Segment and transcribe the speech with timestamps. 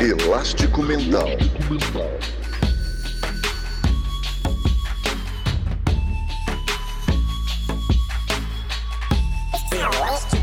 [0.00, 1.26] Elástico Mental.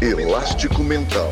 [0.02, 1.30] Elástico Mental.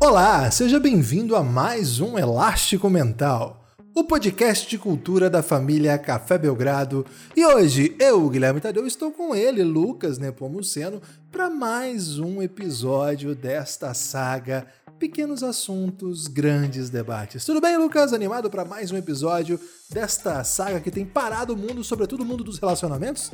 [0.00, 6.36] Olá, seja bem-vindo a mais um Elástico Mental, o podcast de cultura da família Café
[6.36, 7.06] Belgrado.
[7.36, 11.00] E hoje, eu, Guilherme Tadeu, estou com ele, Lucas Nepomuceno,
[11.30, 14.66] para mais um episódio desta saga
[15.04, 17.44] Pequenos Assuntos, Grandes Debates.
[17.44, 18.14] Tudo bem, Lucas?
[18.14, 22.42] Animado para mais um episódio desta saga que tem parado o mundo, sobretudo o mundo
[22.42, 23.30] dos relacionamentos?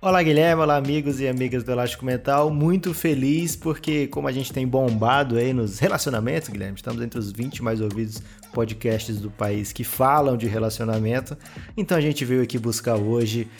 [0.00, 0.62] Olá, Guilherme.
[0.62, 2.50] Olá, amigos e amigas do Elástico Mental.
[2.50, 7.32] Muito feliz porque, como a gente tem bombado aí nos relacionamentos, Guilherme, estamos entre os
[7.32, 11.36] 20 mais ouvidos podcasts do país que falam de relacionamento.
[11.76, 13.50] Então a gente veio aqui buscar hoje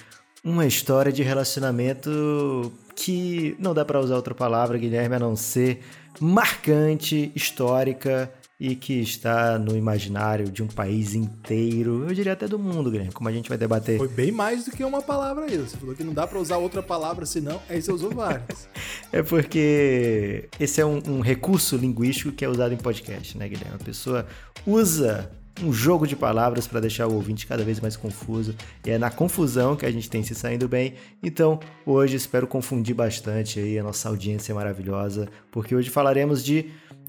[0.44, 5.80] uma história de relacionamento que não dá para usar outra palavra, Guilherme, a não ser
[6.20, 12.58] marcante, histórica e que está no imaginário de um país inteiro, eu diria até do
[12.58, 13.98] mundo, Guilherme, como a gente vai debater.
[13.98, 15.56] Foi bem mais do que uma palavra aí.
[15.56, 18.68] Você falou que não dá para usar outra palavra senão, aí você usou várias.
[19.12, 23.76] é porque esse é um, um, recurso linguístico que é usado em podcast, né, Guilherme?
[23.80, 24.26] A pessoa
[24.66, 25.30] usa
[25.62, 28.54] um jogo de palavras para deixar o ouvinte cada vez mais confuso.
[28.84, 30.94] E é na confusão que a gente tem se saindo bem.
[31.22, 36.66] Então, hoje espero confundir bastante aí a nossa audiência maravilhosa, porque hoje falaremos de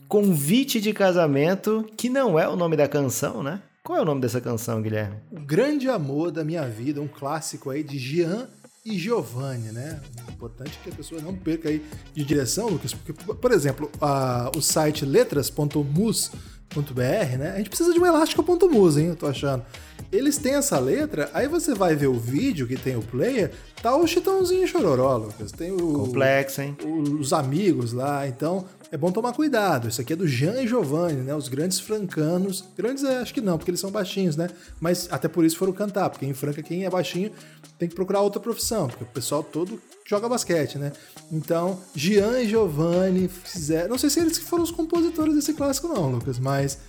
[0.07, 3.61] Convite de Casamento, que não é o nome da canção, né?
[3.83, 5.17] Qual é o nome dessa canção, Guilherme?
[5.31, 8.47] O Grande Amor da Minha Vida, um clássico aí de Jean
[8.85, 10.01] e Giovanni, né?
[10.29, 14.61] Importante que a pessoa não perca aí de direção, Lucas, porque, por exemplo, a, o
[14.61, 16.31] site letras.mus
[16.75, 17.53] .br, né?
[17.53, 19.07] A gente precisa de um elástica.mus, hein?
[19.07, 19.63] Eu tô achando.
[20.11, 23.95] Eles têm essa letra, aí você vai ver o vídeo que tem o player, tá
[23.95, 25.51] o Chitãozinho Chororó, Lucas.
[25.51, 25.93] Tem o.
[25.93, 26.75] Complexo, hein?
[27.19, 29.87] os amigos lá, então é bom tomar cuidado.
[29.87, 31.35] Isso aqui é do Jean e Giovanni, né?
[31.35, 32.65] Os grandes francanos.
[32.75, 34.49] Grandes, é, acho que não, porque eles são baixinhos, né?
[34.79, 37.31] Mas até por isso foram cantar, porque em Franca, quem é baixinho
[37.77, 40.91] tem que procurar outra profissão, porque o pessoal todo joga basquete, né?
[41.31, 43.89] Então, Jean e Giovanni fizeram.
[43.89, 46.79] Não sei se eles que foram os compositores desse clássico, não, Lucas, mas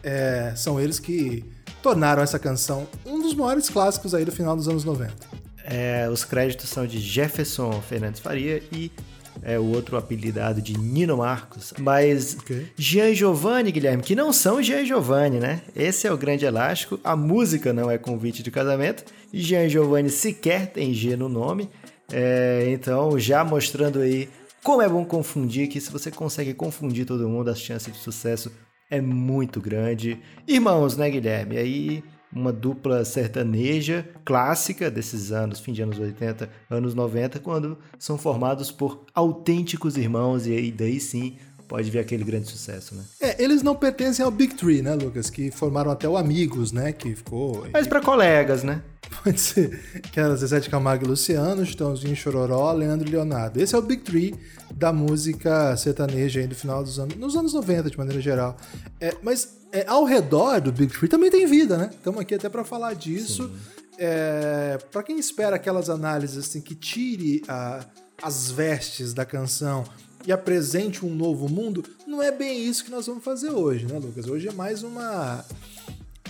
[0.00, 1.44] é, são eles que
[1.82, 5.12] tornaram essa canção um dos maiores clássicos aí do final dos anos 90.
[5.64, 8.92] É, os créditos são de Jefferson Fernandes Faria e
[9.42, 11.74] é o outro apelidado de Nino Marcos.
[11.78, 12.68] Mas okay.
[12.76, 15.62] Jean Giovanni, Guilherme, que não são Jean Giovanni, né?
[15.74, 16.98] Esse é o grande elástico.
[17.02, 19.04] A música não é convite de casamento.
[19.32, 21.68] Jean Giovanni sequer tem G no nome.
[22.12, 24.28] É, então, já mostrando aí
[24.62, 28.52] como é bom confundir, que se você consegue confundir todo mundo, as chances de sucesso
[28.90, 30.20] é muito grande.
[30.46, 31.56] Irmãos, né, Guilherme?
[31.56, 38.18] Aí uma dupla sertaneja clássica desses anos, fim de anos 80, anos 90, quando são
[38.18, 43.04] formados por autênticos irmãos e aí daí sim pode ver aquele grande sucesso, né?
[43.20, 45.28] É, eles não pertencem ao Big Three, né, Lucas?
[45.28, 46.92] Que formaram até o Amigos, né?
[46.92, 47.66] Que ficou.
[47.72, 48.82] Mas para colegas, né?
[49.22, 50.02] Pode ser.
[50.10, 53.60] Que era Zezé de Camargo e Luciano, Chitãozinho Chororó, Leandro e Leonardo.
[53.60, 54.34] Esse é o Big Three
[54.74, 57.14] da música sertaneja aí do final dos anos.
[57.16, 58.56] Nos anos 90, de maneira geral.
[59.00, 61.90] É, mas é, ao redor do Big Three também tem vida, né?
[61.92, 63.50] Estamos aqui até para falar disso.
[63.98, 67.84] É, para quem espera aquelas análises assim que tire a,
[68.22, 69.84] as vestes da canção
[70.26, 73.98] e apresente um novo mundo, não é bem isso que nós vamos fazer hoje, né,
[73.98, 74.26] Lucas?
[74.26, 75.44] Hoje é mais uma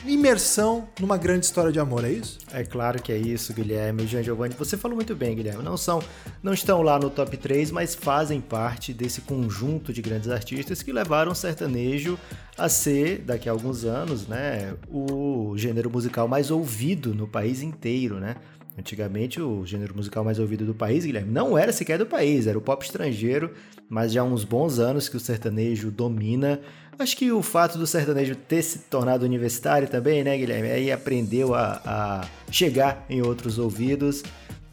[0.06, 2.38] imersão numa grande história de amor, é isso?
[2.52, 4.06] É claro que é isso, Guilherme.
[4.06, 5.62] Jean Giovanni, você falou muito bem, Guilherme.
[5.62, 6.02] Não são,
[6.42, 10.92] não estão lá no top 3, mas fazem parte desse conjunto de grandes artistas que
[10.92, 12.18] levaram o sertanejo
[12.56, 18.18] a ser, daqui a alguns anos, né, o gênero musical mais ouvido no país inteiro,
[18.18, 18.36] né?
[18.78, 22.56] Antigamente, o gênero musical mais ouvido do país, Guilherme, não era sequer do país, era
[22.56, 23.50] o pop estrangeiro,
[23.88, 26.60] mas já há uns bons anos que o sertanejo domina.
[26.96, 30.70] Acho que o fato do sertanejo ter se tornado universitário também, né, Guilherme?
[30.70, 34.22] Aí aprendeu a, a chegar em outros ouvidos.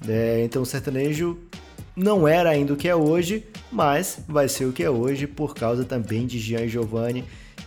[0.08, 1.40] É, então, o sertanejo
[1.96, 5.56] não era ainda o que é hoje, mas vai ser o que é hoje por
[5.56, 7.26] causa também de Jean Giovanni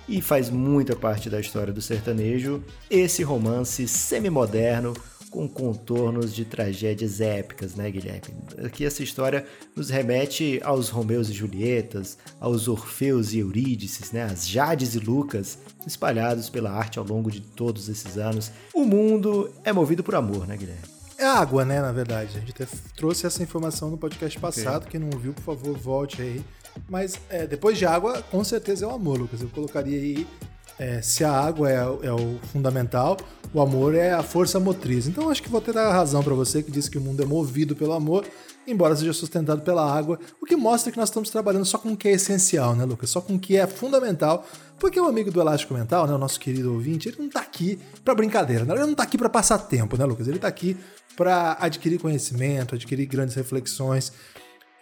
[0.08, 4.94] e faz muita parte da história do sertanejo esse romance semi-moderno
[5.30, 8.34] com contornos de tragédias épicas, né, Guilherme?
[8.64, 9.44] Aqui essa história
[9.76, 15.58] nos remete aos Romeus e Julietas, aos Orfeus e Eurídices, né, as Jades e Lucas,
[15.86, 18.50] espalhados pela arte ao longo de todos esses anos.
[18.74, 20.82] O mundo é movido por amor, né, Guilherme?
[21.18, 22.38] É água, né, na verdade.
[22.38, 22.54] A gente
[22.94, 24.82] trouxe essa informação no podcast passado.
[24.82, 24.92] Okay.
[24.92, 26.44] Quem não ouviu, por favor, volte aí.
[26.88, 29.42] Mas é, depois de água, com certeza é o amor, Lucas.
[29.42, 30.24] Eu colocaria aí
[30.78, 33.16] é, se a água é, é, o fundamental,
[33.52, 35.06] o amor é a força motriz.
[35.06, 37.26] Então acho que vou ter a razão para você que diz que o mundo é
[37.26, 38.24] movido pelo amor,
[38.66, 41.96] embora seja sustentado pela água, o que mostra que nós estamos trabalhando só com o
[41.96, 43.10] que é essencial, né, Lucas?
[43.10, 44.46] Só com o que é fundamental,
[44.78, 47.78] porque o amigo do Elástico Mental, né, o nosso querido ouvinte, ele não tá aqui
[48.04, 48.74] para brincadeira, né?
[48.74, 50.28] ele não tá aqui para passar tempo, né, Lucas?
[50.28, 50.76] Ele tá aqui
[51.16, 54.12] para adquirir conhecimento, adquirir grandes reflexões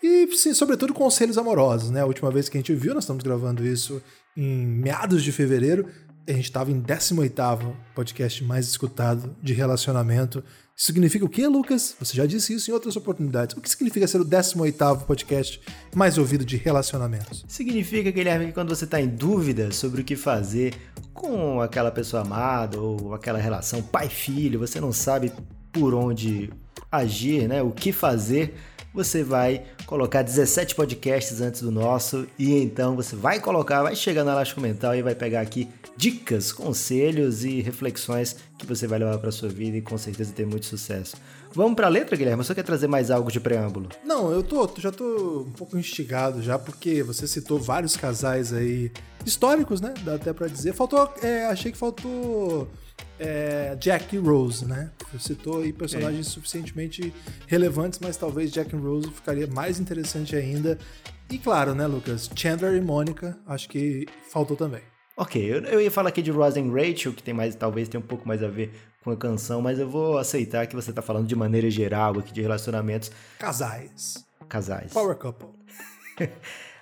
[0.02, 2.00] e, sim, sobretudo, conselhos amorosos, né?
[2.00, 4.02] A última vez que a gente viu, nós estamos gravando isso
[4.36, 5.86] em meados de fevereiro,
[6.28, 10.42] a gente estava em 18º podcast mais escutado de relacionamento.
[10.74, 11.96] Significa o quê, Lucas?
[11.98, 13.56] Você já disse isso em outras oportunidades.
[13.56, 15.60] O que significa ser o 18º podcast
[15.94, 17.44] mais ouvido de relacionamentos?
[17.48, 20.74] Significa, Guilherme, que quando você está em dúvida sobre o que fazer
[21.14, 25.32] com aquela pessoa amada ou aquela relação pai-filho, você não sabe
[25.72, 26.50] por onde
[26.90, 27.62] agir, né?
[27.62, 28.54] O que fazer
[28.96, 34.24] você vai colocar 17 podcasts antes do nosso e então você vai colocar, vai chegar
[34.24, 39.18] no Elástico Mental e vai pegar aqui dicas, conselhos e reflexões que você vai levar
[39.18, 41.14] para sua vida e com certeza ter muito sucesso.
[41.52, 42.42] Vamos para a letra, Guilherme?
[42.42, 43.90] Você quer trazer mais algo de preâmbulo?
[44.02, 48.90] Não, eu tô, já tô um pouco instigado já porque você citou vários casais aí
[49.26, 49.92] históricos, né?
[50.04, 50.72] Dá até para dizer.
[50.72, 52.66] Faltou, é, achei que faltou
[53.18, 54.90] é, Jack e Rose, né?
[55.12, 56.30] Você citou aí personagens é.
[56.30, 57.12] suficientemente
[57.46, 60.78] relevantes, mas talvez Jack e Rose ficaria mais interessante ainda.
[61.30, 62.30] E claro, né, Lucas?
[62.34, 64.82] Chandler e Mônica, acho que faltou também.
[65.16, 68.02] Ok, eu, eu, ia falar aqui de Rose and Rachel, que tem mais, talvez tenha
[68.02, 68.70] um pouco mais a ver
[69.02, 72.32] com a canção, mas eu vou aceitar que você tá falando de maneira geral aqui
[72.32, 73.10] de relacionamentos.
[73.38, 74.24] Casais.
[74.48, 74.92] Casais.
[74.92, 75.48] Power couple.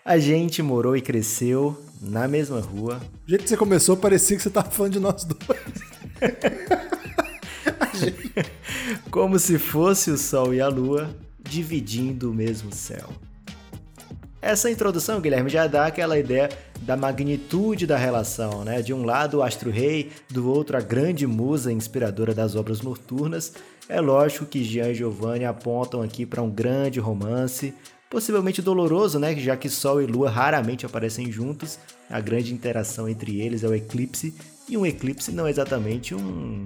[0.04, 3.00] a gente morou e cresceu na mesma rua.
[3.24, 6.03] Do jeito que você começou, parecia que você tava falando de nós dois.
[9.10, 13.10] Como se fosse o Sol e a Lua dividindo o mesmo céu.
[14.44, 16.50] Essa introdução, Guilherme, já dá aquela ideia
[16.82, 18.82] da magnitude da relação, né?
[18.82, 23.54] De um lado o astro-rei, do outro a grande musa inspiradora das obras noturnas.
[23.88, 27.72] É lógico que Jean e Giovanni apontam aqui para um grande romance,
[28.14, 29.34] possivelmente doloroso, né?
[29.34, 31.80] Já que Sol e Lua raramente aparecem juntos.
[32.08, 34.32] A grande interação entre eles é o eclipse
[34.68, 36.64] e um eclipse não é exatamente um,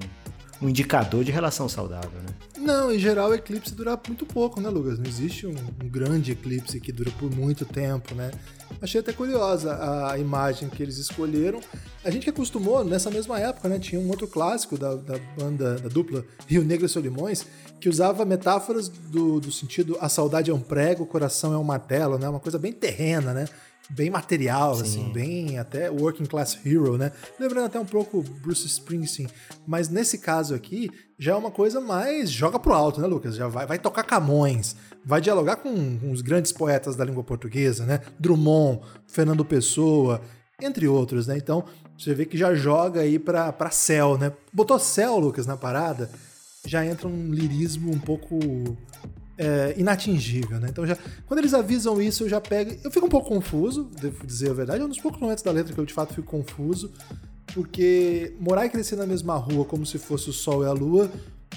[0.60, 2.34] um indicador de relação saudável, né?
[2.58, 4.98] Não, em geral o eclipse dura muito pouco, né, Lucas?
[4.98, 8.30] Não existe um, um, grande eclipse que dura por muito tempo, né?
[8.80, 9.76] Achei até curiosa
[10.08, 11.60] a imagem que eles escolheram.
[12.04, 13.78] A gente que acostumou nessa mesma época, né?
[13.78, 17.44] Tinha um outro clássico da, da banda, da dupla Rio Negro e Solimões,
[17.80, 21.64] que usava metáforas do, do sentido a saudade é um prego, o coração é um
[21.64, 22.28] martelo, né?
[22.28, 23.48] Uma coisa bem terrena, né?
[23.90, 24.82] Bem material, Sim.
[24.82, 27.12] assim, bem até working class hero, né?
[27.38, 29.28] Lembrando até um pouco Bruce Springsteen,
[29.66, 33.34] mas nesse caso aqui já é uma coisa mais joga pro alto, né, Lucas?
[33.34, 37.84] Já vai, vai tocar Camões, vai dialogar com, com os grandes poetas da língua portuguesa,
[37.86, 38.00] né?
[38.18, 40.20] Drummond, Fernando Pessoa,
[40.60, 41.36] entre outros, né?
[41.36, 41.64] Então,
[41.96, 44.32] você vê que já joga aí pra, pra céu, né?
[44.52, 46.10] Botou céu, Lucas, na parada,
[46.66, 48.38] já entra um lirismo um pouco
[49.38, 50.68] é, inatingível, né?
[50.70, 54.26] Então já quando eles avisam isso, eu já pego, eu fico um pouco confuso, devo
[54.26, 56.26] dizer a verdade, é um dos poucos momentos da letra que eu de fato fico
[56.26, 56.90] confuso,
[57.54, 61.10] porque morar e crescer na mesma rua como se fosse o sol e a lua,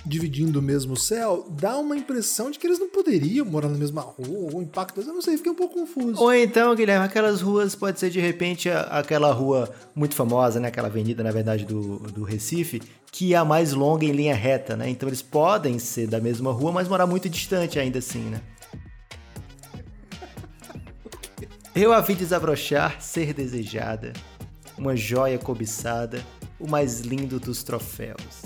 [0.05, 4.01] dividindo o mesmo céu, dá uma impressão de que eles não poderiam morar na mesma
[4.01, 6.21] rua, o impacto, eu não sei, fiquei um pouco confuso.
[6.21, 10.87] Ou então, Guilherme, aquelas ruas pode ser de repente aquela rua muito famosa, né, aquela
[10.87, 12.81] avenida, na verdade, do, do Recife,
[13.11, 14.89] que é a mais longa em linha reta, né?
[14.89, 18.41] Então eles podem ser da mesma rua, mas morar muito distante ainda assim, né?
[21.75, 24.13] Eu a vi desabrochar, ser desejada,
[24.77, 26.21] uma joia cobiçada,
[26.59, 28.40] o mais lindo dos troféus.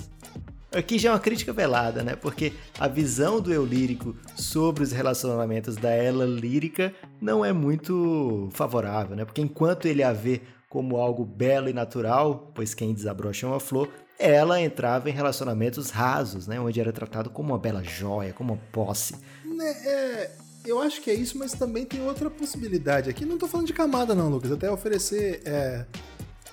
[0.75, 2.17] Aqui já é uma crítica velada, né?
[2.17, 8.49] Porque a visão do eu lírico sobre os relacionamentos da ela lírica não é muito
[8.51, 9.23] favorável, né?
[9.23, 13.89] Porque enquanto ele a vê como algo belo e natural, pois quem desabrocha uma flor,
[14.19, 16.59] ela entrava em relacionamentos rasos, né?
[16.59, 19.15] Onde era tratado como uma bela joia, como uma posse.
[19.45, 20.31] Né, é,
[20.65, 23.25] eu acho que é isso, mas também tem outra possibilidade aqui.
[23.25, 24.51] Não tô falando de camada, não, Lucas.
[24.51, 25.85] Até oferecer é,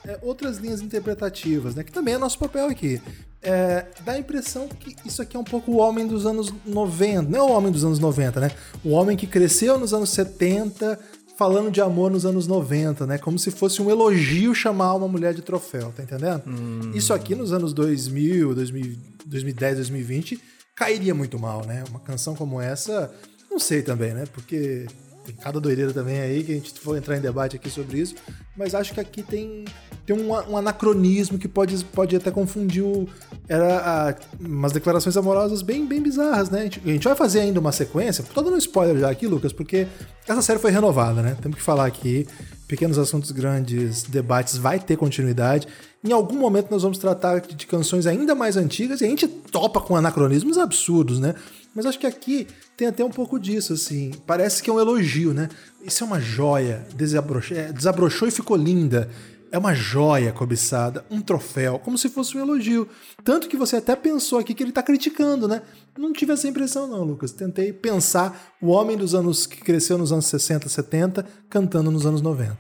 [0.07, 1.83] é, outras linhas interpretativas, né?
[1.83, 3.03] Que também é nosso papel aqui.
[3.43, 7.29] É, dá a impressão que isso aqui é um pouco o homem dos anos 90.
[7.29, 8.51] Não é o homem dos anos 90, né?
[8.85, 10.99] O homem que cresceu nos anos 70
[11.37, 13.19] falando de amor nos anos 90, né?
[13.19, 16.43] Como se fosse um elogio chamar uma mulher de troféu, tá entendendo?
[16.47, 16.93] Hum.
[16.95, 18.97] Isso aqui nos anos 2000, 2000,
[19.27, 20.41] 2010, 2020
[20.77, 21.83] cairia muito mal, né?
[21.91, 23.13] Uma canção como essa,
[23.51, 24.25] não sei também, né?
[24.33, 24.87] Porque
[25.25, 28.15] tem cada doideira também aí, que a gente for entrar em debate aqui sobre isso,
[28.57, 29.65] mas acho que aqui tem,
[30.05, 33.09] tem um, um anacronismo que pode, pode até confundir o,
[33.49, 33.79] era
[34.11, 36.61] a, umas declarações amorosas bem, bem bizarras, né?
[36.61, 39.27] A gente, a gente, vai fazer ainda uma sequência, tô dando um spoiler já aqui,
[39.27, 39.87] Lucas, porque
[40.27, 41.37] essa série foi renovada, né?
[41.41, 42.27] Temos que falar aqui.
[42.67, 45.67] Pequenos Assuntos Grandes Debates vai ter continuidade.
[46.05, 49.81] Em algum momento nós vamos tratar de canções ainda mais antigas e a gente topa
[49.81, 51.35] com anacronismos absurdos, né?
[51.75, 54.13] Mas acho que aqui tem até um pouco disso, assim.
[54.27, 55.49] Parece que é um elogio, né?
[55.83, 56.87] Isso é uma joia.
[56.95, 59.09] Desabrochou, é, desabrochou e ficou linda.
[59.53, 62.89] É uma joia cobiçada, um troféu, como se fosse um elogio.
[63.23, 65.61] Tanto que você até pensou aqui que ele tá criticando, né?
[65.97, 67.33] Não tive essa impressão, não, Lucas.
[67.33, 72.23] Tentei pensar o homem dos anos que cresceu nos anos 60, 70, cantando nos anos
[72.23, 72.57] 90.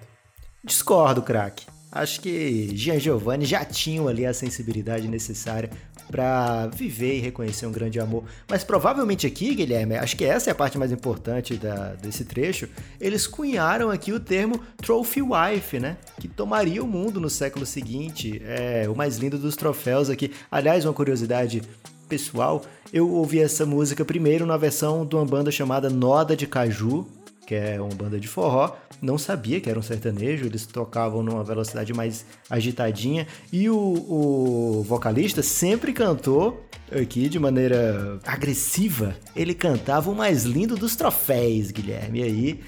[0.62, 1.64] Discordo, craque.
[1.90, 5.70] Acho que Gian Giovanni já tinham ali a sensibilidade necessária
[6.10, 8.24] para viver e reconhecer um grande amor.
[8.48, 12.68] Mas provavelmente aqui, Guilherme, acho que essa é a parte mais importante da, desse trecho,
[13.00, 15.96] eles cunharam aqui o termo Trophy Wife, né?
[16.20, 18.42] Que tomaria o mundo no século seguinte.
[18.44, 20.32] É o mais lindo dos troféus aqui.
[20.50, 21.62] Aliás, uma curiosidade
[22.08, 27.06] pessoal, eu ouvi essa música primeiro na versão de uma banda chamada Noda de Caju,
[27.46, 31.42] que é uma banda de forró, não sabia que era um sertanejo, eles tocavam numa
[31.42, 36.64] velocidade mais agitadinha e o, o vocalista sempre cantou
[37.00, 39.16] aqui de maneira agressiva.
[39.34, 42.20] Ele cantava o mais lindo dos troféus, Guilherme.
[42.20, 42.60] E aí,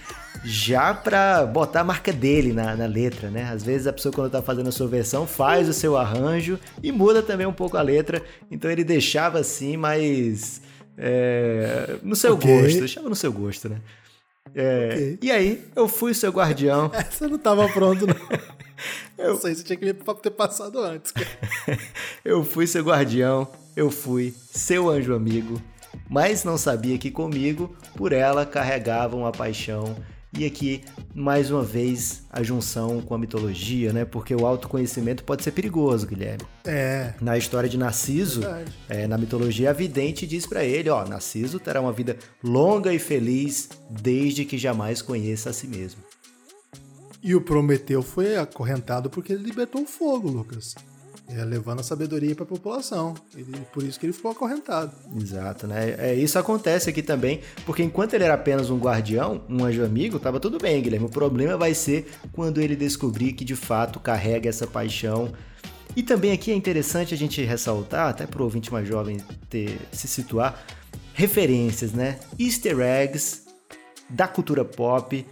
[0.42, 3.44] já pra botar a marca dele na, na letra, né?
[3.44, 6.90] Às vezes a pessoa, quando tá fazendo a sua versão, faz o seu arranjo e
[6.90, 8.22] muda também um pouco a letra.
[8.50, 10.62] Então ele deixava assim, mas.
[10.96, 12.62] É, no seu okay.
[12.62, 13.80] gosto, deixava no seu gosto, né?
[14.54, 15.18] É, okay.
[15.20, 16.90] E aí, eu fui seu guardião.
[16.94, 18.14] Essa não tava pronto, não.
[19.18, 19.34] eu...
[19.34, 21.12] Não sei, você tinha que ter passado antes.
[22.24, 25.60] eu fui seu guardião, eu fui seu anjo amigo,
[26.08, 29.96] mas não sabia que comigo, por ela, carregava uma paixão
[30.36, 30.82] e aqui,
[31.14, 34.04] mais uma vez, a junção com a mitologia, né?
[34.04, 36.44] Porque o autoconhecimento pode ser perigoso, Guilherme.
[36.64, 37.14] É.
[37.20, 38.42] Na história de Narciso,
[38.88, 42.98] é, na mitologia, a vidente diz para ele: ó, Narciso terá uma vida longa e
[42.98, 46.02] feliz desde que jamais conheça a si mesmo.
[47.22, 50.74] E o Prometeu foi acorrentado porque ele libertou o fogo, Lucas
[51.28, 53.14] é, levando a sabedoria para a população.
[53.34, 54.92] Ele, por isso que ele ficou acorrentado.
[55.20, 55.94] Exato, né?
[55.98, 60.18] É, isso acontece aqui também, porque enquanto ele era apenas um guardião, um anjo amigo,
[60.18, 61.06] tava tudo bem, Guilherme.
[61.06, 65.32] O problema vai ser quando ele descobrir que de fato carrega essa paixão.
[65.96, 69.78] E também aqui é interessante a gente ressaltar, até para o ouvinte mais jovem ter,
[69.92, 70.62] se situar,
[71.14, 72.18] referências, né?
[72.38, 73.44] Easter eggs
[74.10, 75.24] da cultura pop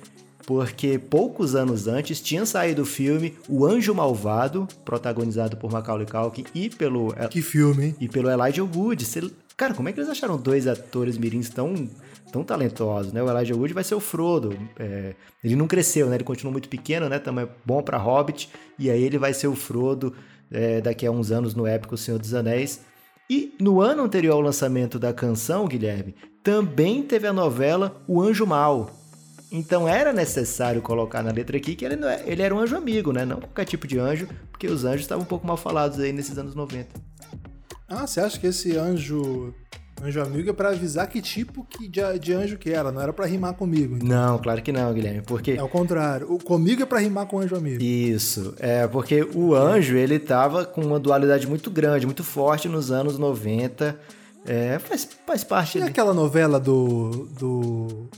[0.46, 6.44] porque poucos anos antes tinha saído o filme O Anjo Malvado, protagonizado por Macaulay Culkin
[6.54, 9.06] e pelo que filme e pelo Elijah Wood.
[9.56, 11.88] Cara, como é que eles acharam dois atores mirins tão
[12.32, 13.22] tão talentosos, né?
[13.22, 14.56] O Elijah Wood vai ser o Frodo.
[14.78, 16.16] É, ele não cresceu, né?
[16.16, 17.18] Ele continua muito pequeno, né?
[17.18, 20.14] Também é bom para Hobbit e aí ele vai ser o Frodo
[20.50, 22.80] é, daqui a uns anos no épico Senhor dos Anéis.
[23.28, 28.46] E no ano anterior ao lançamento da canção, Guilherme, também teve a novela O Anjo
[28.46, 28.90] Mal,
[29.52, 32.74] então era necessário colocar na letra aqui que ele, não é, ele era um anjo
[32.74, 33.24] amigo, né?
[33.24, 36.38] Não qualquer tipo de anjo, porque os anjos estavam um pouco mal falados aí nesses
[36.38, 36.88] anos 90.
[37.86, 39.54] Ah, você acha que esse anjo
[40.02, 43.26] anjo amigo é para avisar que tipo de, de, anjo que era, não era para
[43.26, 43.96] rimar comigo.
[43.96, 44.08] Então.
[44.08, 45.52] Não, claro que não, Guilherme, porque...
[45.52, 47.80] É o contrário, o comigo é para rimar com o anjo amigo.
[47.80, 52.90] Isso, é porque o anjo, ele tava com uma dualidade muito grande, muito forte nos
[52.90, 53.96] anos 90,
[54.44, 55.78] é, faz, faz parte...
[55.78, 58.08] E aquela novela do, do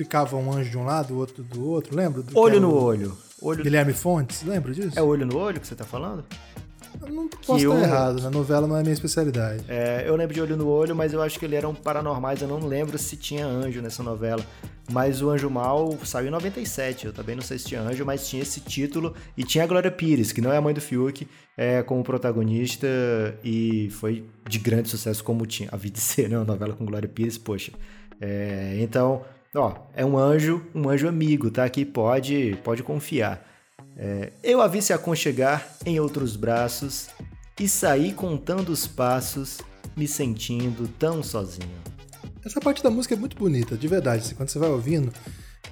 [0.00, 2.22] ficava um anjo de um lado, o outro do outro, lembra?
[2.22, 3.18] Do olho no olho.
[3.40, 3.62] olho.
[3.62, 4.98] Guilherme Fontes, lembra disso?
[4.98, 6.24] É olho no olho que você tá falando?
[7.02, 7.82] Eu não posso que estar eu...
[7.82, 9.62] errado, na novela não é minha especialidade.
[9.68, 12.40] É, eu lembro de Olho no Olho, mas eu acho que ele era um paranormais,
[12.40, 14.44] eu não lembro se tinha anjo nessa novela.
[14.90, 18.28] Mas o Anjo Mal saiu em 97, eu também não sei se tinha anjo, mas
[18.28, 19.14] tinha esse título.
[19.36, 22.88] E tinha a Glória Pires, que não é a mãe do Fiuk, é, como protagonista
[23.44, 26.36] e foi de grande sucesso, como tinha a vida de ser, né?
[26.36, 27.70] Uma novela com Glória Pires, poxa.
[28.20, 29.22] É, então,
[29.54, 31.68] Ó, é um anjo, um anjo amigo, tá?
[31.68, 33.44] Que pode, pode confiar.
[33.96, 37.08] É, eu a vi se aconchegar em outros braços
[37.58, 39.58] e saí contando os passos,
[39.96, 41.68] me sentindo tão sozinho.
[42.44, 44.22] Essa parte da música é muito bonita, de verdade.
[44.24, 45.12] Assim, quando você vai ouvindo,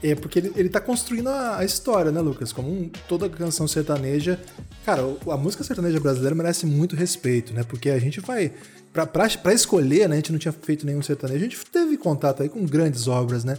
[0.02, 2.52] é porque ele, ele tá construindo a, a história, né, Lucas?
[2.52, 4.40] Como um, toda canção sertaneja.
[4.84, 7.62] Cara, a música sertaneja brasileira merece muito respeito, né?
[7.62, 8.52] Porque a gente vai
[8.92, 10.16] para escolher, né?
[10.16, 13.44] A gente não tinha feito nenhum sertanejo, a gente teve contato aí com grandes obras,
[13.44, 13.56] né?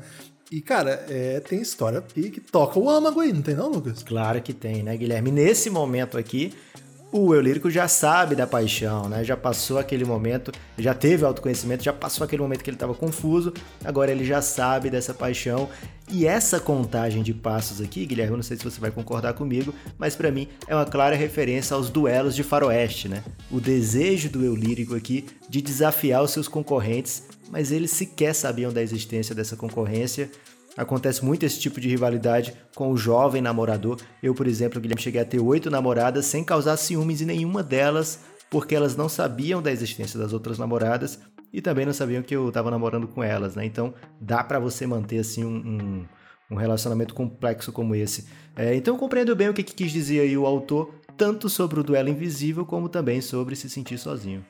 [0.52, 4.02] E, cara, é, tem história aqui que toca o âmago aí, não tem não, Lucas?
[4.02, 5.32] Claro que tem, né, Guilherme?
[5.32, 6.54] Nesse momento aqui,
[7.12, 9.24] o eu lírico já sabe da paixão, né?
[9.24, 13.54] Já passou aquele momento, já teve autoconhecimento, já passou aquele momento que ele estava confuso,
[13.84, 15.70] agora ele já sabe dessa paixão.
[16.12, 19.74] E essa contagem de passos aqui, Guilherme, eu não sei se você vai concordar comigo,
[19.98, 23.24] mas para mim é uma clara referência aos duelos de faroeste, né?
[23.52, 28.72] O desejo do eu lírico aqui de desafiar os seus concorrentes, mas eles sequer sabiam
[28.72, 30.30] da existência dessa concorrência
[30.78, 33.98] Acontece muito esse tipo de rivalidade com o jovem namorador.
[34.22, 38.20] Eu, por exemplo, Guilherme, cheguei a ter oito namoradas sem causar ciúmes em nenhuma delas,
[38.50, 41.20] porque elas não sabiam da existência das outras namoradas
[41.52, 43.66] e também não sabiam que eu estava namorando com elas, né?
[43.66, 46.06] Então dá para você manter assim um, um,
[46.52, 48.28] um, relacionamento complexo como esse.
[48.56, 51.84] É, então compreendo bem o que, que quis dizer aí o autor, tanto sobre o
[51.84, 54.46] duelo invisível como também sobre se sentir sozinho.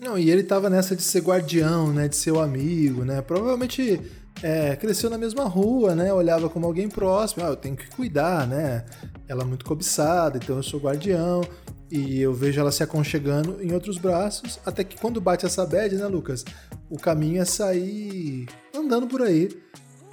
[0.00, 2.08] Não, e ele tava nessa de ser guardião, né?
[2.08, 3.22] De ser o amigo, né?
[3.22, 4.00] Provavelmente
[4.42, 6.12] é, cresceu na mesma rua, né?
[6.12, 8.84] Olhava como alguém próximo, ah, eu tenho que cuidar, né?
[9.28, 11.42] Ela é muito cobiçada, então eu sou guardião.
[11.90, 15.94] E eu vejo ela se aconchegando em outros braços, até que quando bate essa bad,
[15.94, 16.44] né, Lucas?
[16.90, 19.48] O caminho é sair andando por aí.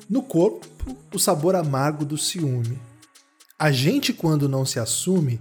[0.09, 0.67] No corpo,
[1.13, 2.77] o sabor amargo do ciúme.
[3.57, 5.39] A gente, quando não se assume,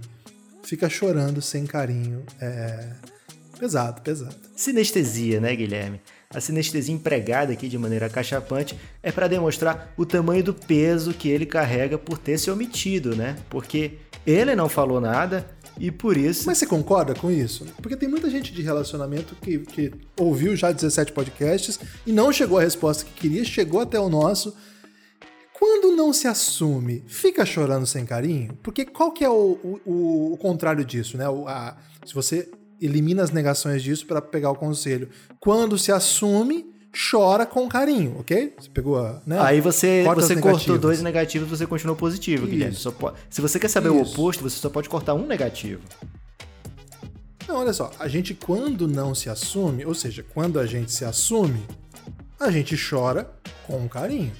[0.63, 2.23] fica chorando sem carinho.
[2.39, 2.91] É
[3.61, 4.35] pesado, pesado.
[4.55, 6.01] Sinestesia, né, Guilherme?
[6.33, 11.29] A sinestesia empregada aqui de maneira cachapante é para demonstrar o tamanho do peso que
[11.29, 13.35] ele carrega por ter se omitido, né?
[13.49, 16.45] Porque ele não falou nada e por isso.
[16.45, 17.65] Mas você concorda com isso?
[17.81, 22.57] Porque tem muita gente de relacionamento que, que ouviu já 17 podcasts e não chegou
[22.57, 24.55] à resposta que queria, chegou até o nosso.
[25.53, 28.57] Quando não se assume, fica chorando sem carinho?
[28.63, 31.29] Porque qual que é o, o, o contrário disso, né?
[31.29, 32.49] O, a, se você
[32.81, 35.09] elimina as negações disso para pegar o conselho.
[35.39, 36.65] Quando se assume,
[37.09, 38.53] chora com carinho, ok?
[38.59, 39.21] Você pegou a.
[39.25, 39.39] Né?
[39.39, 42.51] Aí você, você cortou dois negativos você continuou positivo, Isso.
[42.51, 42.77] Guilherme.
[42.99, 43.97] Pode, se você quer saber Isso.
[43.97, 45.81] o oposto, você só pode cortar um negativo.
[47.47, 47.91] Não, olha só.
[47.99, 51.63] A gente, quando não se assume, ou seja, quando a gente se assume,
[52.39, 53.29] a gente chora
[53.67, 54.31] com carinho.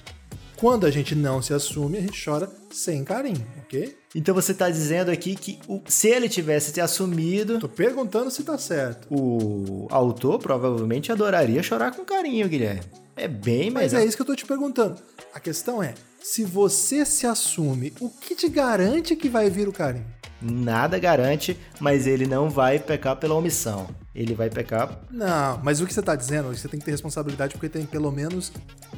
[0.56, 4.01] Quando a gente não se assume, a gente chora sem carinho, ok?
[4.14, 7.60] Então você tá dizendo aqui que o, se ele tivesse se assumido.
[7.60, 9.08] Tô perguntando se tá certo.
[9.10, 12.82] O autor provavelmente adoraria chorar com carinho, Guilherme.
[13.16, 13.84] É bem melhor.
[13.84, 14.98] Mas é isso que eu tô te perguntando.
[15.34, 19.74] A questão é: se você se assume, o que te garante que vai vir o
[19.74, 20.06] carinho?
[20.42, 23.88] Nada garante, mas ele não vai pecar pela omissão.
[24.14, 25.00] Ele vai pecar.
[25.10, 28.12] Não, mas o que você está dizendo, você tem que ter responsabilidade porque tem pelo
[28.12, 28.52] menos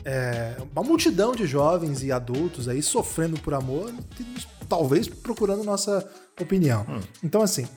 [0.05, 3.93] é, uma multidão de jovens e adultos aí sofrendo por amor,
[4.69, 6.07] talvez procurando nossa
[6.39, 6.85] opinião.
[6.89, 6.99] Hum.
[7.23, 7.67] Então, assim,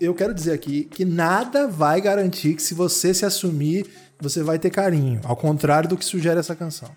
[0.00, 3.86] eu quero dizer aqui que nada vai garantir que se você se assumir,
[4.18, 5.20] você vai ter carinho.
[5.24, 6.90] Ao contrário do que sugere essa canção.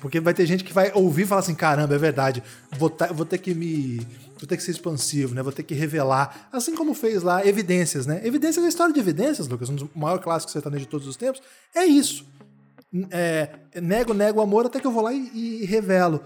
[0.00, 2.42] Porque vai ter gente que vai ouvir e falar assim: caramba, é verdade,
[2.78, 3.98] vou, vou ter que me
[4.38, 5.42] vou ter que ser expansivo, né?
[5.42, 8.20] Vou ter que revelar, assim como fez lá Evidências, né?
[8.24, 11.42] Evidências, a história de Evidências, Lucas, um dos maiores clássicos sertanejo de todos os tempos,
[11.74, 12.24] é isso.
[13.10, 13.50] É,
[13.82, 16.22] nego, nego o amor até que eu vou lá e, e, revelo.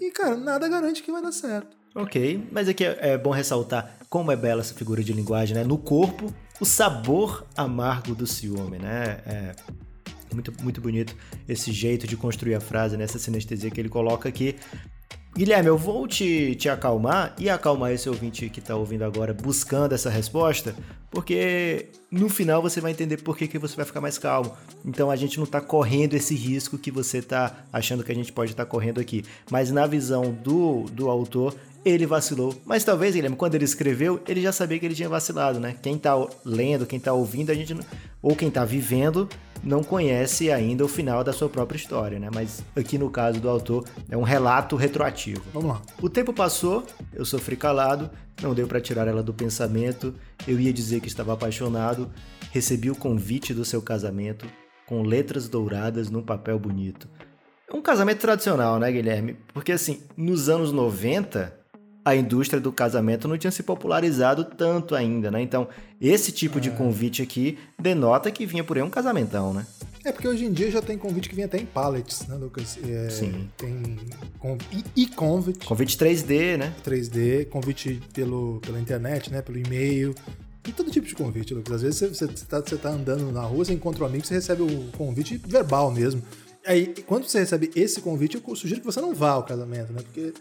[0.00, 1.76] E, cara, nada garante que vai dar certo.
[1.94, 5.64] Ok, mas aqui é, é bom ressaltar como é bela essa figura de linguagem, né?
[5.64, 9.20] No corpo, o sabor amargo do ciúme, né?
[9.24, 9.54] É
[10.34, 11.16] muito, muito bonito
[11.48, 13.24] esse jeito de construir a frase, nessa né?
[13.24, 14.56] sinestesia que ele coloca aqui.
[15.36, 19.92] Guilherme, eu vou te, te acalmar e acalmar esse ouvinte que está ouvindo agora buscando
[19.92, 20.76] essa resposta,
[21.10, 24.56] porque no final você vai entender por que, que você vai ficar mais calmo.
[24.84, 28.32] Então a gente não está correndo esse risco que você está achando que a gente
[28.32, 29.24] pode estar tá correndo aqui.
[29.50, 31.52] Mas na visão do, do autor,
[31.84, 32.54] ele vacilou.
[32.64, 35.76] Mas talvez, Guilherme, quando ele escreveu, ele já sabia que ele tinha vacilado, né?
[35.82, 37.82] Quem está lendo, quem está ouvindo, a gente não...
[38.22, 39.28] ou quem está vivendo,
[39.62, 42.28] não conhece ainda o final da sua própria história, né?
[42.32, 45.42] Mas aqui no caso do autor é um relato retroativo.
[45.52, 45.82] Vamos lá.
[46.00, 48.10] O tempo passou, eu sofri calado,
[48.42, 50.14] não deu para tirar ela do pensamento.
[50.46, 52.10] Eu ia dizer que estava apaixonado,
[52.50, 54.46] recebi o convite do seu casamento
[54.86, 57.08] com letras douradas num papel bonito.
[57.68, 59.36] É um casamento tradicional, né, Guilherme?
[59.52, 61.63] Porque assim, nos anos 90,
[62.04, 65.40] a indústria do casamento não tinha se popularizado tanto ainda, né?
[65.40, 65.68] Então,
[66.00, 66.60] esse tipo é.
[66.60, 69.66] de convite aqui denota que vinha por aí um casamentão, né?
[70.04, 72.78] É porque hoje em dia já tem convite que vem até em pallets, né, Lucas?
[72.86, 73.48] É, Sim.
[73.56, 73.96] Tem
[74.94, 75.64] e-convite.
[75.64, 76.74] Convite 3D, né?
[76.84, 79.40] 3D, convite pelo, pela internet, né?
[79.40, 80.14] Pelo e-mail.
[80.68, 81.76] E todo tipo de convite, Lucas.
[81.76, 84.34] Às vezes você, você, tá, você tá andando na rua, você encontra um amigo, você
[84.34, 86.22] recebe o convite verbal mesmo.
[86.66, 90.02] Aí, quando você recebe esse convite, eu sugiro que você não vá ao casamento, né?
[90.02, 90.34] Porque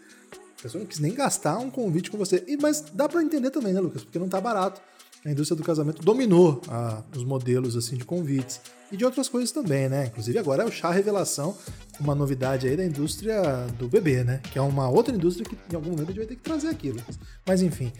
[0.63, 2.43] pessoa não quis nem gastar um convite com você.
[2.47, 4.03] E, mas dá para entender também, né, Lucas?
[4.03, 4.81] Porque não tá barato.
[5.25, 8.59] A indústria do casamento dominou a, os modelos assim de convites
[8.91, 10.07] e de outras coisas também, né?
[10.07, 11.57] Inclusive agora é o chá revelação,
[11.99, 13.41] uma novidade aí da indústria
[13.77, 14.41] do bebê, né?
[14.51, 16.67] Que é uma outra indústria que em algum momento a gente vai ter que trazer
[16.67, 17.17] aqui, Lucas.
[17.45, 17.91] Mas enfim.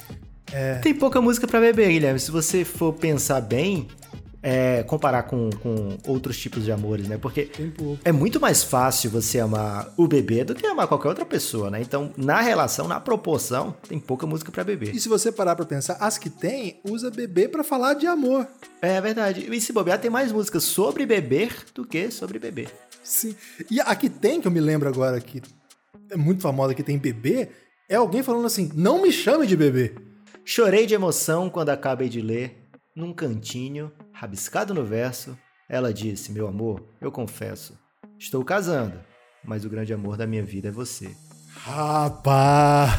[0.52, 0.76] É...
[0.80, 2.20] Tem pouca música para bebê, Guilherme.
[2.20, 3.88] Se você for pensar bem,
[4.44, 7.18] é, comparar com, com outros tipos de amores, né?
[7.18, 7.50] Porque
[8.04, 11.82] é muito mais fácil você amar o bebê do que amar qualquer outra pessoa, né?
[11.82, 14.92] Então, na relação, na proporção, tem pouca música para bebê.
[14.92, 18.46] E se você parar pra pensar, as que tem, usa bebê para falar de amor.
[18.82, 19.48] É verdade.
[19.50, 22.70] E se bobear, tem mais músicas sobre beber do que sobre beber.
[23.02, 23.34] Sim.
[23.72, 25.42] E a que tem, que eu me lembro agora, que
[26.10, 27.50] é muito famosa, que tem bebê,
[27.88, 29.94] é alguém falando assim: não me chame de bebê.
[30.44, 32.63] Chorei de emoção quando acabei de ler,
[32.96, 37.78] num cantinho, rabiscado no verso, ela disse: Meu amor, eu confesso,
[38.18, 39.00] estou casando,
[39.44, 41.16] mas o grande amor da minha vida é você.
[41.56, 42.94] Rapaz!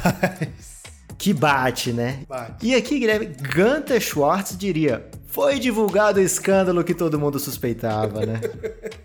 [1.17, 2.25] Que bate, né?
[2.29, 2.67] Bate.
[2.67, 8.41] E aqui, Guilherme, Gunter Schwartz diria: foi divulgado o escândalo que todo mundo suspeitava, né?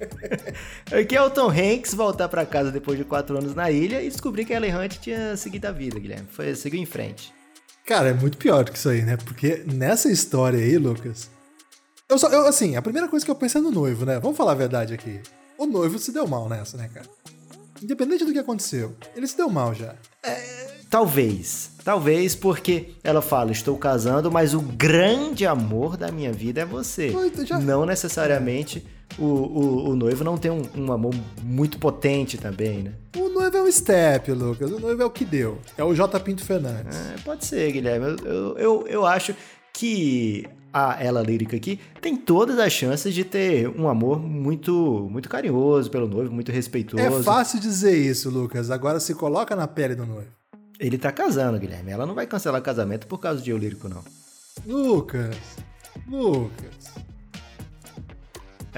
[0.92, 4.10] aqui é o Tom Hanks voltar para casa depois de quatro anos na ilha e
[4.10, 6.28] descobrir que Ellen Hunt tinha seguido a vida, Guilherme.
[6.30, 7.34] Foi, seguiu em frente.
[7.90, 9.18] Cara, é muito pior do que isso aí, né?
[9.18, 11.28] Porque nessa história aí, Lucas.
[12.08, 14.20] Eu só, eu, assim, a primeira coisa que eu pensei é no noivo, né?
[14.20, 15.20] Vamos falar a verdade aqui.
[15.58, 17.08] O noivo se deu mal nessa, né, cara?
[17.82, 19.96] Independente do que aconteceu, ele se deu mal já.
[20.22, 21.72] É, talvez.
[21.84, 27.12] Talvez porque ela fala, estou casando, mas o grande amor da minha vida é você.
[27.44, 27.58] Já...
[27.58, 28.86] Não necessariamente
[29.20, 32.94] o, o, o, noivo não tem um, amor muito potente também, né?
[33.18, 34.72] O noivo é um step, Lucas.
[34.72, 35.60] O noivo é o que deu.
[35.78, 36.20] É o J.
[36.20, 36.96] Pinto Fernandes.
[36.96, 38.06] É, pode ser, Guilherme.
[38.06, 39.36] Eu, eu, eu, eu acho
[39.74, 45.28] que a ela lírica aqui tem todas as chances de ter um amor muito muito
[45.28, 47.04] carinhoso pelo noivo, muito respeitoso.
[47.04, 48.70] É fácil dizer isso, Lucas.
[48.72, 50.30] Agora se coloca na pele do noivo.
[50.80, 51.92] Ele tá casando, Guilherme.
[51.92, 54.04] Ela não vai cancelar casamento por causa de eu lírico, não.
[54.66, 55.36] Lucas.
[56.08, 56.94] Lucas.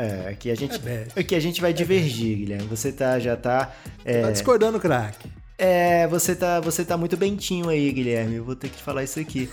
[0.01, 2.67] É, aqui a gente, é aqui a gente vai é divergir, Guilherme.
[2.67, 3.71] Você tá, já tá.
[4.03, 4.21] É...
[4.21, 5.29] Tá discordando, craque.
[5.59, 8.37] É, você tá, você tá muito bentinho aí, Guilherme.
[8.37, 9.47] Eu vou ter que te falar isso aqui.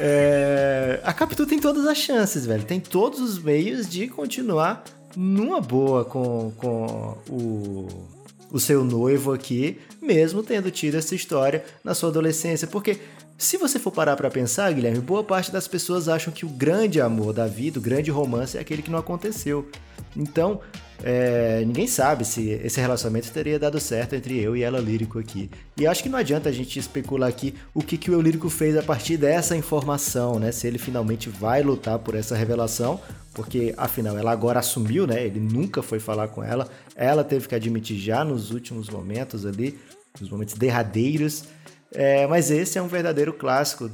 [0.00, 2.64] É, a Capitu tem todas as chances, velho.
[2.64, 4.82] Tem todos os meios de continuar
[5.14, 7.88] numa boa com, com o,
[8.50, 12.66] o seu noivo aqui, mesmo tendo tido essa história na sua adolescência.
[12.66, 12.98] Porque
[13.38, 17.00] se você for parar para pensar, Guilherme, boa parte das pessoas acham que o grande
[17.00, 19.68] amor da vida, o grande romance é aquele que não aconteceu.
[20.16, 20.60] Então,
[21.02, 25.50] é, ninguém sabe se esse relacionamento teria dado certo entre eu e ela lírico aqui.
[25.76, 28.48] E acho que não adianta a gente especular aqui o que, que o eu lírico
[28.48, 30.52] fez a partir dessa informação, né?
[30.52, 33.00] Se ele finalmente vai lutar por essa revelação,
[33.34, 35.24] porque afinal ela agora assumiu, né?
[35.24, 39.78] Ele nunca foi falar com ela, ela teve que admitir já nos últimos momentos ali,
[40.20, 41.44] nos momentos derradeiros.
[41.94, 43.90] É, mas esse é um verdadeiro clássico,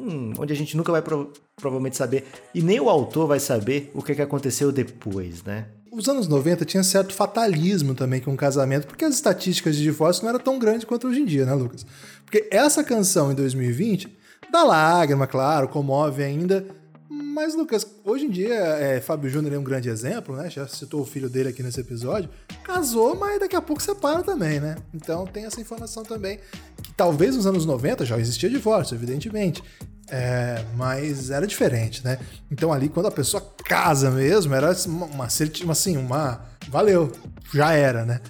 [0.00, 3.90] hum, onde a gente nunca vai pro provavelmente saber, e nem o autor vai saber
[3.94, 5.66] o que, que aconteceu depois, né?
[5.92, 10.22] Os anos 90 tinha certo fatalismo também com o casamento, porque as estatísticas de divórcio
[10.22, 11.84] não eram tão grandes quanto hoje em dia, né, Lucas?
[12.24, 14.08] Porque essa canção em 2020
[14.50, 16.64] dá lágrima, claro, comove ainda,
[17.12, 20.48] mas, Lucas, hoje em dia, é, Fábio Júnior é um grande exemplo, né?
[20.48, 22.30] Já citou o filho dele aqui nesse episódio.
[22.62, 24.76] Casou, mas daqui a pouco separa também, né?
[24.94, 26.38] Então tem essa informação também.
[26.80, 29.60] Que talvez nos anos 90 já existia divórcio, evidentemente.
[30.06, 32.16] É, mas era diferente, né?
[32.48, 36.46] Então ali, quando a pessoa casa mesmo, era uma, uma, assim, uma.
[36.68, 37.10] Valeu,
[37.52, 38.20] já era, né?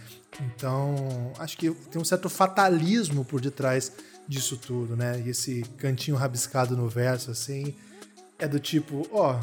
[0.41, 3.93] Então, acho que tem um certo fatalismo por detrás
[4.27, 5.23] disso tudo, né?
[5.23, 7.75] E esse cantinho rabiscado no verso, assim
[8.41, 9.39] é do tipo, ó,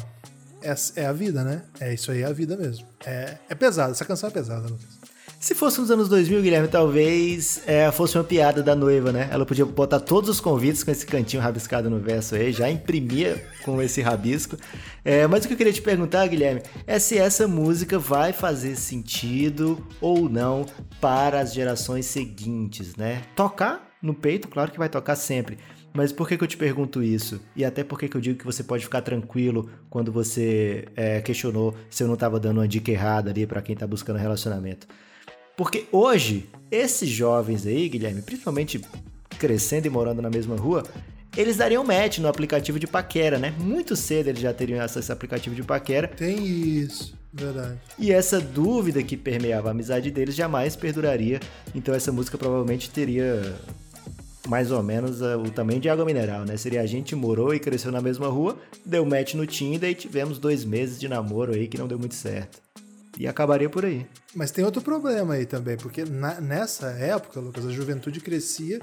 [0.62, 1.62] é, é, a vida, né?
[1.80, 2.86] É isso aí, é a vida mesmo.
[3.06, 4.98] É, é pesado, essa canção é pesada, Lucas.
[5.40, 9.28] Se fosse nos anos 2000, Guilherme, talvez é, fosse uma piada da noiva, né?
[9.30, 13.46] Ela podia botar todos os convites com esse cantinho rabiscado no verso aí, já imprimia
[13.64, 14.56] com esse rabisco.
[15.04, 18.74] É, mas o que eu queria te perguntar, Guilherme, é se essa música vai fazer
[18.74, 20.66] sentido ou não
[21.00, 23.22] para as gerações seguintes, né?
[23.36, 25.56] Tocar no peito, claro que vai tocar sempre.
[25.92, 27.40] Mas por que, que eu te pergunto isso?
[27.56, 31.20] E até por que, que eu digo que você pode ficar tranquilo quando você é,
[31.20, 34.86] questionou se eu não estava dando uma dica errada ali para quem está buscando relacionamento?
[35.56, 38.80] Porque hoje, esses jovens aí, Guilherme, principalmente
[39.38, 40.84] crescendo e morando na mesma rua,
[41.36, 43.52] eles dariam match no aplicativo de paquera, né?
[43.58, 46.08] Muito cedo eles já teriam acesso a esse aplicativo de paquera.
[46.08, 47.78] Tem isso, verdade.
[47.98, 51.40] E essa dúvida que permeava a amizade deles jamais perduraria.
[51.74, 53.54] Então essa música provavelmente teria
[54.48, 56.56] mais ou menos uh, o tamanho de água mineral, né?
[56.56, 60.38] Seria a gente morou e cresceu na mesma rua, deu match no Tinder e tivemos
[60.38, 62.58] dois meses de namoro aí que não deu muito certo.
[63.18, 64.06] E acabaria por aí.
[64.34, 68.80] Mas tem outro problema aí também, porque na, nessa época, Lucas, a juventude crescia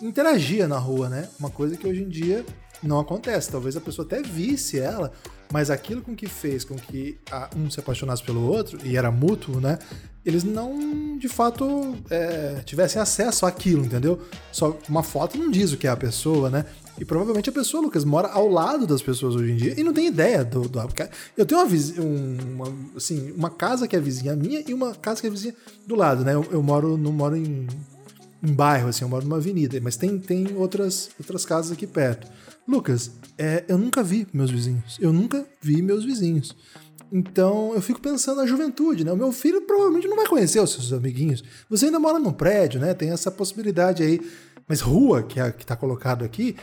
[0.00, 1.28] interagia na rua, né?
[1.38, 2.44] Uma coisa que hoje em dia
[2.82, 3.50] não acontece.
[3.50, 5.12] Talvez a pessoa até visse ela,
[5.52, 7.18] mas aquilo com que fez com que
[7.54, 9.78] um se apaixonasse pelo outro, e era mútuo, né?
[10.24, 14.20] Eles não, de fato, é, tivessem acesso àquilo, entendeu?
[14.50, 16.64] Só uma foto não diz o que é a pessoa, né?
[16.98, 19.92] E provavelmente a pessoa, Lucas, mora ao lado das pessoas hoje em dia e não
[19.92, 20.68] tem ideia do.
[20.68, 20.78] do
[21.36, 21.68] eu tenho uma,
[22.64, 25.54] uma, assim, uma casa que é vizinha minha e uma casa que é vizinha
[25.86, 26.34] do lado, né?
[26.34, 27.66] Eu, eu moro, não moro em,
[28.42, 32.26] em bairro, assim, eu moro numa avenida, mas tem, tem outras, outras casas aqui perto.
[32.66, 34.98] Lucas, é, eu nunca vi meus vizinhos.
[35.00, 36.56] Eu nunca vi meus vizinhos.
[37.12, 39.12] Então eu fico pensando na juventude, né?
[39.12, 41.44] O meu filho provavelmente não vai conhecer os seus amiguinhos.
[41.68, 42.94] Você ainda mora num prédio, né?
[42.94, 44.20] Tem essa possibilidade aí.
[44.66, 46.56] Mas rua, que é que tá colocado aqui,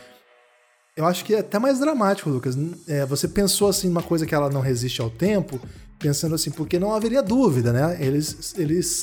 [0.97, 2.57] eu acho que é até mais dramático, Lucas.
[2.87, 5.59] É, você pensou assim uma coisa que ela não resiste ao tempo,
[5.99, 7.97] pensando assim, porque não haveria dúvida, né?
[7.99, 9.01] Eles, eles,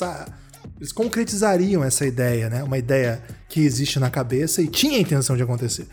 [0.77, 2.63] eles concretizariam essa ideia, né?
[2.63, 5.87] Uma ideia que existe na cabeça e tinha a intenção de acontecer.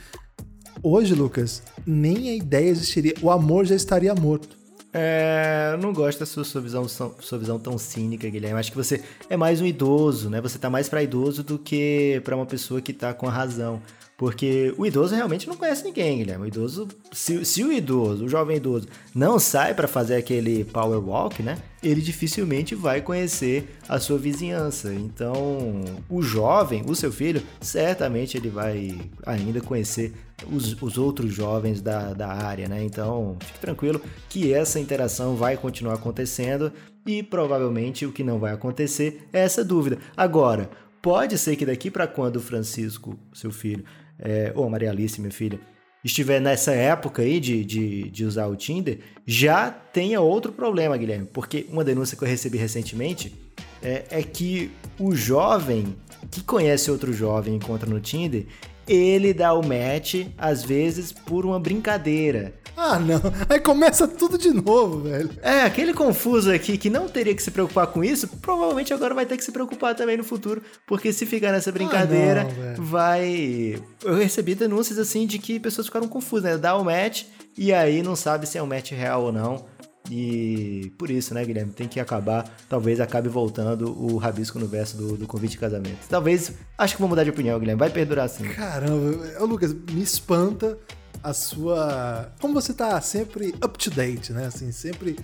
[0.82, 3.14] Hoje, Lucas, nem a ideia existiria.
[3.22, 4.64] O amor já estaria morto.
[4.92, 8.60] É, eu não gosto da sua, sua, visão, sua visão tão cínica, Guilherme.
[8.60, 10.40] Acho que você é mais um idoso, né?
[10.40, 13.82] Você tá mais para idoso do que para uma pessoa que tá com a razão.
[14.16, 16.44] Porque o idoso realmente não conhece ninguém, Guilherme.
[16.44, 21.00] O idoso, se, se o idoso, o jovem idoso, não sai para fazer aquele power
[21.00, 21.58] walk, né?
[21.82, 24.94] Ele dificilmente vai conhecer a sua vizinhança.
[24.94, 28.96] Então, o jovem, o seu filho, certamente ele vai
[29.26, 30.12] ainda conhecer
[30.48, 32.84] os, os outros jovens da, da área, né?
[32.84, 36.72] Então, fique tranquilo que essa interação vai continuar acontecendo
[37.04, 39.98] e provavelmente o que não vai acontecer é essa dúvida.
[40.16, 40.70] Agora,
[41.02, 43.84] pode ser que daqui para quando o Francisco, seu filho,
[44.18, 45.58] é, ou Maria Alice, minha filha,
[46.04, 51.26] estiver nessa época aí de, de, de, usar o Tinder, já tenha outro problema, Guilherme.
[51.32, 53.34] Porque uma denúncia que eu recebi recentemente
[53.82, 55.96] é, é que o jovem
[56.30, 58.46] que conhece outro jovem e encontra no Tinder,
[58.86, 62.54] ele dá o match, às vezes, por uma brincadeira.
[62.76, 63.20] Ah, não.
[63.48, 65.30] Aí começa tudo de novo, velho.
[65.42, 69.24] É, aquele confuso aqui que não teria que se preocupar com isso, provavelmente agora vai
[69.24, 73.80] ter que se preocupar também no futuro, porque se ficar nessa brincadeira, ah, não, vai.
[74.02, 76.58] Eu recebi denúncias assim de que pessoas ficaram confusas, né?
[76.58, 77.24] Dá o match
[77.56, 79.64] e aí não sabe se é um match real ou não.
[80.10, 84.96] E por isso, né, Guilherme, tem que acabar, talvez acabe voltando o rabisco no verso
[84.98, 86.06] do, do convite de casamento.
[86.08, 88.44] Talvez, acho que vou mudar de opinião, Guilherme, vai perdurar assim.
[88.44, 90.78] Caramba, Lucas, me espanta
[91.22, 92.30] a sua.
[92.38, 94.46] Como você tá sempre up to date, né?
[94.46, 95.16] Assim, sempre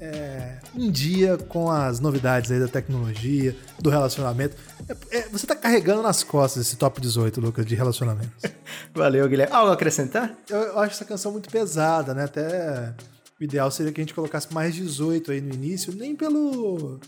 [0.00, 4.56] é, em dia com as novidades aí da tecnologia, do relacionamento.
[4.88, 8.32] É, é, você tá carregando nas costas esse top 18, Lucas, de relacionamento.
[8.94, 9.54] Valeu, Guilherme.
[9.54, 10.34] Algo a acrescentar?
[10.48, 12.24] Eu, eu acho essa canção muito pesada, né?
[12.24, 12.94] Até
[13.40, 17.00] o ideal seria que a gente colocasse mais 18 aí no início, nem pelo.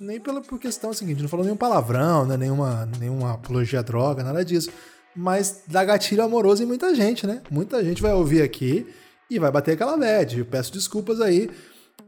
[0.00, 2.36] Nem pela por questão seguinte, não falou nenhum palavrão, né?
[2.36, 4.70] nenhuma, nenhuma apologia à droga, nada disso
[5.14, 7.42] mas dá gatilho amoroso em muita gente, né?
[7.50, 8.86] Muita gente vai ouvir aqui
[9.30, 10.38] e vai bater aquela bad.
[10.38, 11.50] Eu peço desculpas aí,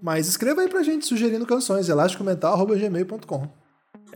[0.03, 3.63] mas escreva aí pra gente sugerindo canções, elasticomental.gmail.com.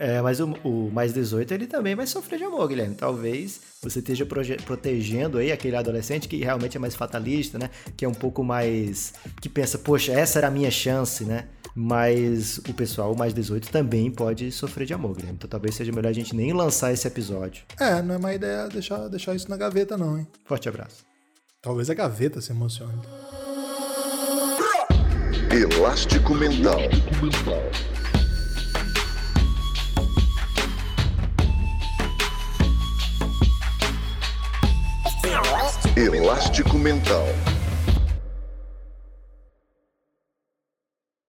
[0.01, 2.95] É, mas o, o, mais 18 ele também vai sofrer de amor, Guilherme.
[2.95, 7.69] Talvez você esteja protegendo aí aquele adolescente que realmente é mais fatalista, né?
[7.97, 9.13] Que é um pouco mais.
[9.41, 11.49] que pensa, poxa, essa era a minha chance, né?
[11.75, 15.35] Mas o pessoal mais 18 também pode sofrer de amor, Guilherme.
[15.37, 17.65] Então talvez seja melhor a gente nem lançar esse episódio.
[17.77, 20.25] É, não é má ideia deixar, deixar isso na gaveta, não, hein?
[20.45, 21.05] Forte abraço.
[21.61, 23.01] Talvez a gaveta se emocione.
[25.51, 26.79] Elástico Mental.
[36.07, 37.58] Elástico Mental.